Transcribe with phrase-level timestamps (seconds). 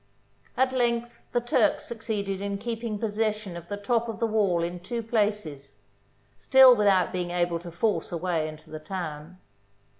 [0.57, 4.79] At length the Turks succeeded in keeping possession of the top of the wall in
[4.79, 5.75] two places,
[6.39, 9.37] still without being able to force a way into the town.